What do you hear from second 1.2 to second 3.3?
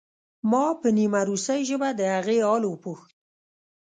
روسۍ ژبه د هغې حال وپوښت